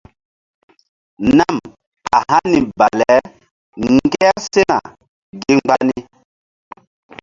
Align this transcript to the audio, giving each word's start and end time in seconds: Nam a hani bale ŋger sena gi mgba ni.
Nam 1.37 1.57
a 2.15 2.17
hani 2.29 2.59
bale 2.77 3.11
ŋger 3.95 4.35
sena 4.51 4.77
gi 5.41 5.51
mgba 5.57 5.75
ni. 5.87 5.97